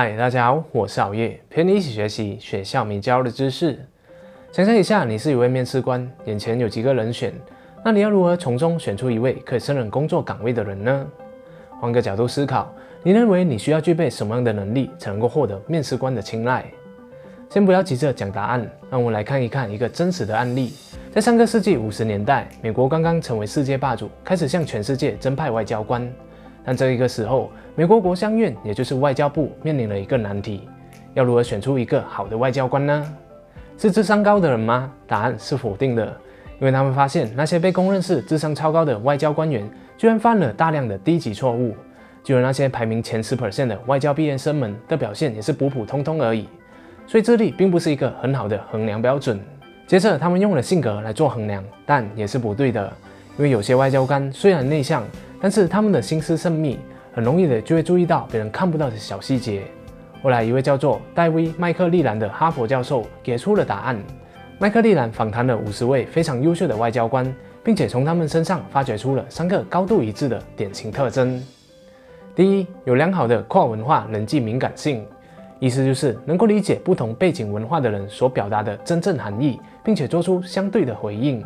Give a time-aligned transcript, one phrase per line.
[0.00, 3.84] 嗨，大家好，我是熬夜，陪你一起学习学校没教的知识。
[4.52, 7.34] 想象一下，你是一位面试官，眼前有几个人选，
[7.84, 11.04] 那你要如何从中选出一位可以胜任工作岗位的人呢？
[11.80, 12.72] 换个角度思考，
[13.02, 16.64] 你认为你需要具备什么样的能力才能够获得面试官的青睐？
[17.50, 20.74] 先不要急着讲答案，让我们来看一看一个真实的案例。
[21.12, 26.08] 在上个世纪五十年代，美国刚刚成为世界霸主，开始向全世界征派外交官。
[26.68, 30.68] 但这一个时候，美国国乡院，也就是外交部，面临了一个难题：
[31.14, 33.14] 要如何选出一个好的外交官呢？
[33.78, 34.92] 是智商高的人吗？
[35.06, 36.04] 答案是否定的，
[36.60, 41.70] 因为他们发现那些被公认是智商超高的外交官员，居然犯了大量的低级错误；
[42.22, 46.46] 就连那些排名前十 percent 的外交毕业生们的表现也是普普通通而已。
[47.06, 49.40] 所以智力并不是一个很好的衡量标准。
[49.86, 52.92] 接着，他们用了性格来做衡量，但也是不对的，
[53.38, 55.02] 因为有些外交官虽然内向。
[55.40, 56.78] 但是他们的心思甚密，
[57.12, 59.62] 很容易的就会注意到别人看不到的小细节。
[60.20, 63.96] 后来，一位叫做戴维·麦克利兰的哈佛教授给出了答案。
[64.58, 67.32] 麦克利兰访谈了五十位非常优秀的外交官，
[67.62, 71.40] 并且从他们身上发掘出了三个高度一致的典型特征。
[72.34, 75.06] 第一，有良好的跨文化人际敏感性，
[75.60, 81.44] 意思就是能够理解不同背景文化的人所表达的真正含义，并且做出相对的回应。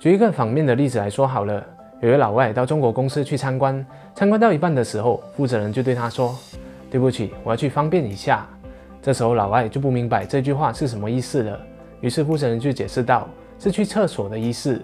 [0.00, 1.64] 举一个反面的例子来说好了。
[2.00, 6.32] 有位老外到中国公司去参观，参观到一半的时候，负责人就对他说
[6.88, 8.46] ：“对不起，我要去方便一下。”
[9.02, 11.60] 这时候老外就不明白这句话是什么意思了，
[12.00, 14.80] 于是负责人就解释道：“是去厕所的意思。”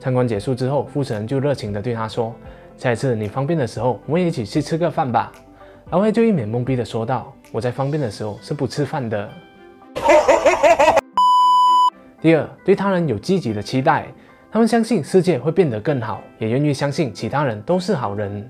[0.00, 2.34] 参观结束之后，负责人就热情地对他说
[2.76, 5.30] ：“下一次你方便的时候，我们也一起去吃个饭吧。”
[5.90, 9.30] 老外就一脸懵逼地说道：“我在方便的时候是不吃饭的。”
[12.20, 14.08] 第二，对他人有积极的期待。
[14.50, 18.48] 他们相信世界会变得更好，也愿意相信其他人都是好人。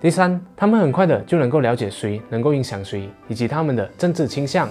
[0.00, 4.68] 第三，他们很快的就能够了解谁能够影响谁，以及他们的政治倾向。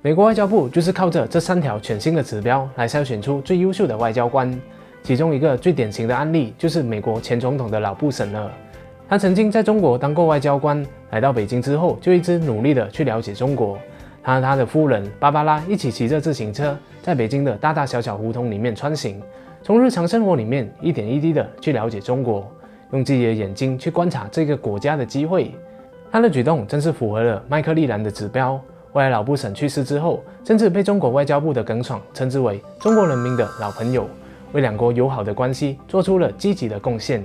[0.00, 4.56] 美国外交部就是靠着这三条全新的指标来筛选出最优秀的外交官。
[5.02, 8.52] 其中一个最典型的案例就是美国前总统的老布什了。
[9.08, 13.76] 他曾经在中国当过外交官，来到北京之后就一直努力的去了解中国。
[14.22, 19.20] 他和他的夫人芭芭拉一起骑着自行车，在北京的大大小小胡同里面穿行。
[19.68, 22.50] 从日常生活里面一点一滴的去了解中国，
[22.92, 25.52] 用自己的眼睛去观察这个国家的机会。
[26.10, 28.58] 他的举动真是符合了麦克利兰的指标。
[28.94, 34.08] 后来老布什去世之后，甚至被中国外交部的耿爽称之为中国人民的老朋友，
[34.52, 37.22] 为两国友好的关系做出了积极的贡献。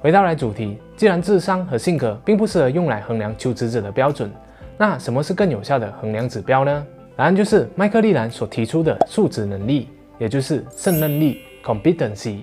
[0.00, 4.30] 回到来主题，既然智商和性格并不适合用来衡量求职者的标准，
[4.78, 6.86] 那什么是更有效的衡量指标呢？
[7.16, 11.42] 答案就是麦克利兰所提出的素质能力，也就是胜任力。
[11.62, 12.38] Competency，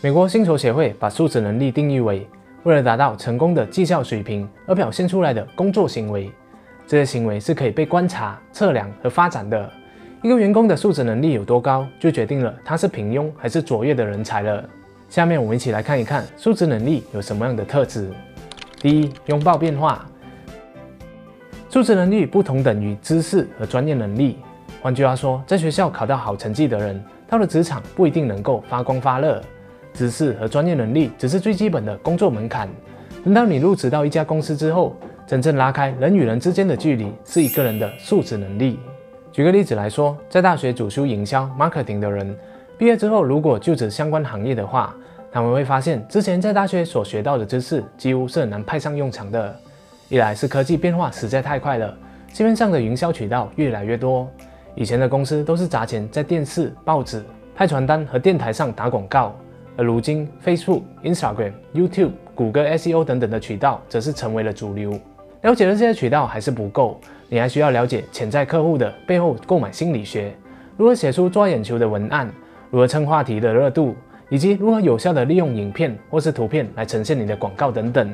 [0.00, 2.26] 美国薪酬协会把素质能力定义为
[2.62, 6.30] 为了达到成功的绩效水平而表现出来的工作行为。
[6.86, 9.70] 这些行为是可以被观察、测量和发展的。
[10.22, 14.64] 一个员工的素质能力有多高，就决定了他是平庸还是卓越的人才了。
[15.08, 18.10] 下面我们一起来看一看素质能力有什么样的特质。
[18.80, 20.06] 第一，拥抱变化。
[21.68, 24.38] 素质能力不同等于知识和专业能力。
[24.80, 27.02] 换句话说，在学校考到好成绩的人。
[27.28, 29.42] 到了职场不一定能够发光发热，
[29.92, 32.68] 知识和专业能力只是最基本的工作门槛。
[33.24, 34.96] 等到你入职到一家公司之后，
[35.26, 38.78] 真正拉开人与人之间的距离是一个人的素质能力。
[39.32, 42.36] 举个例子来说，在大学主修营销 marketing 的人，
[42.76, 44.94] 毕业之后如果就职相关行业的话，
[45.32, 49.56] 他们会发现之前在大学所学到的知识几乎是很难派上用场的。
[50.08, 51.96] 一来是科技变化实在太快了，
[52.32, 54.28] 市面上的营销渠道越来越多。
[54.76, 57.22] 以前的公司都是砸钱在电视、报纸、
[57.54, 59.34] 派传单和电台上打广告，
[59.76, 64.98] 而如今 Facebook、Instagram、YouTube、谷歌 SEO 等等的渠道则是成为了主流。
[65.42, 70.34] 了解了这些渠道还是不够，你还需要了解潜在客户的背后购买心理学，
[70.76, 72.28] 如何写出抓眼球的文案，
[72.70, 73.94] 如何蹭话题的热度，
[74.28, 78.10] 以及如何有效的利用影片或是图片来呈现你的广告等等。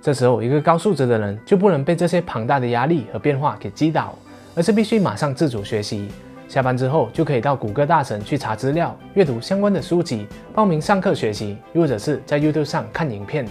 [0.00, 4.16] 这时候，一个高素质的人就不能被这些庞大的压力和变化给击倒。
[4.54, 6.08] 而是必须马上自主学习，
[6.48, 13.46] 下班之后就可以到谷歌大神去查资料、阅读相关的书籍、报名上课学习，又或者是在 YouTube 上看影片。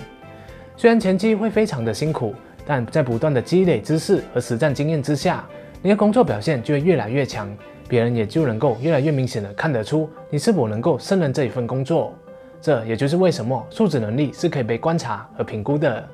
[0.78, 5.44] 虽然前期会非常的辛苦，但在不断的积累知识和实战经验之下，
[5.82, 7.52] 你的工作表现就会越来越强，
[7.88, 12.14] 别人也就能够越来越明显的看得出你是否能够胜任这一份工作。
[12.62, 16.08] 这也就是为什么素质能力是可以被观察和评估的。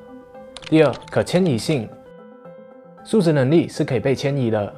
[0.70, 1.90] 第二，可迁移性。
[3.08, 4.74] 素质能力是可以被迁移的。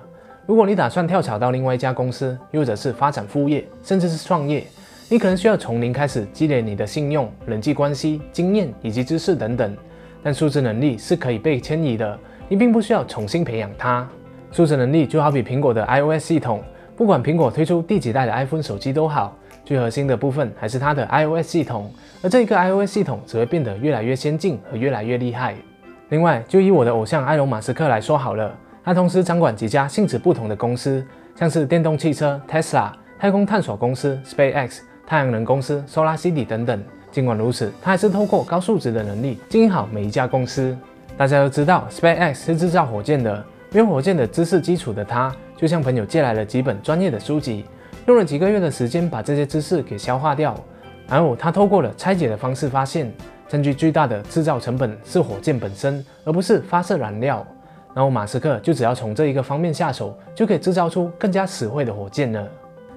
[0.46, 4.64] 如果你打算跳槽到另外一家公司，又或者是发展副业，甚至是创业，
[5.10, 9.76] 你可能需要从零开始积累你的信用、人际关系、经验以及知识等等。
[10.22, 14.08] 但素质能力是可以被迁移的，你并不需要重新培养它。
[14.52, 16.64] 数值能力就好比苹果的 iOS 系统，
[16.96, 19.36] 不管苹果推出第几代的 iPhone 手机都好，
[19.66, 21.92] 最核心的部分还是它的 iOS 系统，
[22.22, 25.56] 而这一个 iOS 系统只会变得越来越先进和越来越厉害。
[26.10, 28.52] 另外，就以我的偶像埃隆·马斯克来说好了，
[28.84, 36.84] 他同时掌管几家性质不同的公司，像是电动汽车 Tesla、太空探索公司 SpaceX、太阳能公司 SolarCity 等等。
[37.12, 40.76] 尽管如此，他还是透过高素质的能力经营好每一家公司。
[41.16, 47.66] 大家都知道，SpaceX 是制造火箭的，没有火箭的知识基础的他，就向朋友借来了几本专业的书籍，
[48.08, 50.56] 用了几个月的时间把这些知识给消化掉。
[51.10, 53.12] 然后他透过了拆解的方式发现。
[53.52, 57.44] 占据最大的制造成本是火箭本身，而不是发射燃料。
[57.96, 62.48] 然后马斯克就只要从这一个方面下手，就可以制造出更加实惠的火箭了。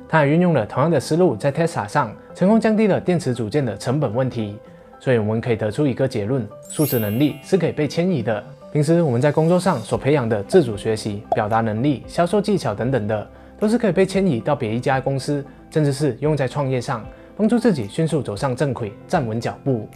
[0.06, 4.58] 他也运用了同样的思路，在 Tesla 上成功降低了电池组件的成本问题。
[5.00, 8.44] 所以我们可以得出一个结论：数值能力是可以被迁移的。
[8.74, 13.26] 平时我们在工作上所培养的自主学习、表达能力、销售技巧等等的，
[13.58, 17.02] 都是可以被迁移到别一家公司，甚至是用在创业上，
[17.42, 19.88] 帮助自己迅速走上正轨，站稳脚步。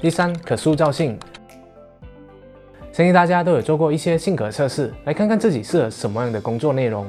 [0.00, 1.18] 第三，可塑造性。
[2.90, 7.06] 相信大家都有做过一些性格测试，来看看自己适合什么样的工作内容。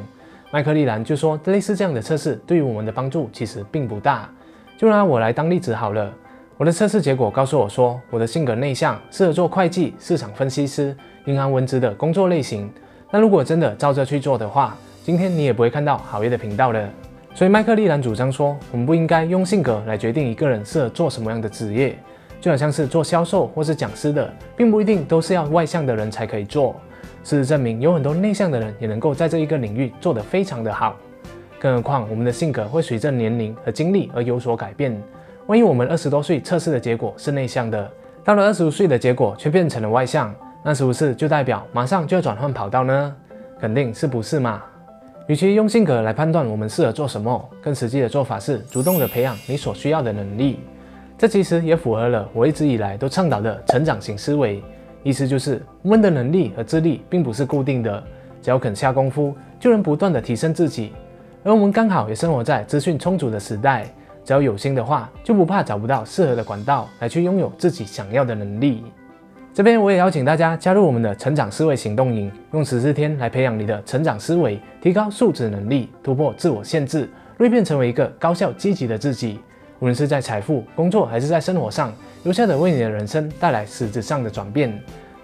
[0.51, 4.29] 麦克利兰就说，类似这样的测试对于我们的帮助其实并不大。
[4.77, 6.13] 就拿我来当例子好了，
[6.57, 10.93] 我的测试结果告诉我说，我的性格内向，适合做会计、市场分析师、
[11.23, 12.69] 银行文职的工作类型。
[13.09, 16.89] 那如果真的照着去做的话，今天你也不会看到好业的频道了。
[17.39, 21.97] 所以麦克利兰主张说，我们不应该用性格来决定一个人适合做什么样的职业。
[22.41, 26.75] 就好像是做销售或是讲师的，并不一定都是要外向的人才可以做。
[27.24, 30.97] 事实证明，有很多内向的人也能够在这一个领域做得非常的好。
[31.62, 35.01] 更何况，我们的性格会随着年龄和经历而有所改变。
[35.47, 37.89] 万一我们二十多岁测试的结果是内向的，
[38.21, 43.15] 到了二十五岁的结果却变成了外向，那是不是就代表马上就要转换跑道呢？
[43.62, 44.62] 肯定是不是嘛？
[45.29, 50.59] 与其用性格来判断我们适合做什么，更实际的做法是主动的培养你所需要的能力。
[51.19, 54.63] 这其实也符合了我一直以来都倡导的成长型思维，
[55.03, 58.03] 意思就是我们的能力和智力并不是固定的，
[58.41, 60.93] 只要肯下功夫，就能不断的提升自己。
[61.43, 63.85] 而我们刚好也生活在资讯充足的时代，
[64.25, 68.83] 只要有心的话，就不怕找不到适合的管道来去拥有自己想要的能力。
[69.59, 79.38] 这边我也邀请大家加入我们的成长思维行动营，用十四天来培养你的成长思维，提高素质能力，突破自我限制，蜕变成为一个高效积极的自己。
[79.79, 84.73] 无论是在财富、工作还是在生活上，有效的为你的人生带来实质上的转变，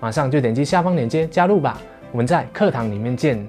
[0.01, 1.79] 马上就点击下方链接加入吧！
[2.11, 3.47] 我们在课堂里面见。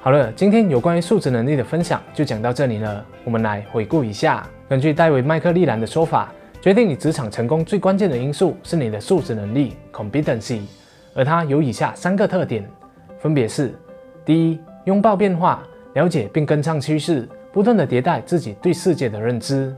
[0.00, 3.02] 好了，今天有关于数值能力的分享就讲到这里了。
[3.24, 6.30] 我们来回顾一下，根据戴维·麦克利兰的说法，
[6.60, 10.60] 决定你职场成功最关键的因素是你的数值能力 （competency），
[11.14, 12.62] 而它有以下三个特点，
[13.18, 13.74] 分别是：
[14.26, 15.62] 第一，拥抱变化，
[15.94, 19.74] 了解并跟上趋势，不断的迭代自己对世界的认知。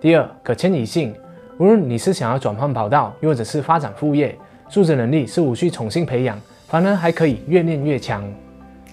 [0.00, 1.12] 第二，可迁移性，
[1.58, 4.38] 无论你是想要转换跑道，又或者是发展副业，
[4.68, 8.22] 数字能力是无需重新培养，反而还可以越练越强。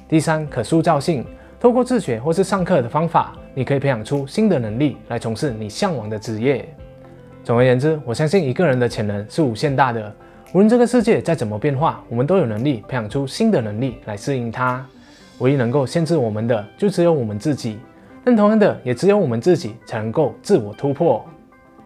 [0.10, 1.24] 第三，可塑造性，
[1.60, 6.68] 透过自学或是上课的方法，你可以培养出新的能力来从事你向往的职业。
[7.44, 10.16] 总而言之，我相信一个人的潜能是无限大的，
[10.54, 14.86] 无论这个世界再怎么变化，我们都有能力培养出新的能力来适应它。
[15.40, 17.80] 唯一能够限制我们的，就只有我们自己。
[18.24, 21.26] 但同样的，也只有我们自己才能够自我突破。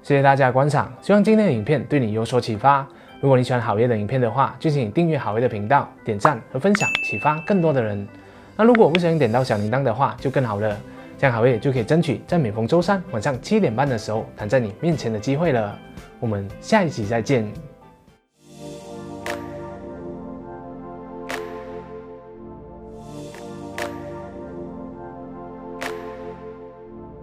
[0.03, 2.87] 谢谢大家观赏，希望今天的影片对你有所启发。
[3.19, 8.07] 如果你喜欢好业的影片的话，就请订阅好业的频道、点赞和分享，启发更多的人。
[8.55, 10.77] 那如果不小心点到小铃铛的话，就更好了，
[11.17, 15.77] 这样好业就可以争取在每逢周三晚上七点半的时候躺在你面前的机会了。
[16.19, 17.66] 我们下一集再见。